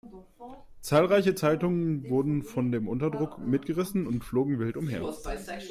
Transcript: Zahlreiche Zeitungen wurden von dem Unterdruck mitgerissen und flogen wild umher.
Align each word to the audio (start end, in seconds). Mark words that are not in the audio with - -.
Zahlreiche 0.79 1.35
Zeitungen 1.35 2.09
wurden 2.09 2.41
von 2.41 2.71
dem 2.71 2.87
Unterdruck 2.87 3.37
mitgerissen 3.37 4.07
und 4.07 4.23
flogen 4.23 4.57
wild 4.57 4.75
umher. 4.75 5.03